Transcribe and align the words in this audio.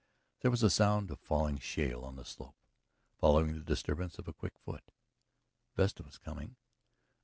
There 0.41 0.49
was 0.49 0.63
a 0.63 0.71
sound 0.71 1.11
of 1.11 1.19
falling 1.19 1.59
shale 1.59 2.03
on 2.03 2.15
the 2.15 2.25
slope, 2.25 2.55
following 3.19 3.53
the 3.53 3.59
disturbance 3.63 4.17
of 4.17 4.27
a 4.27 4.33
quick 4.33 4.57
foot. 4.57 4.81
Vesta 5.75 6.01
was 6.01 6.17
coming. 6.17 6.55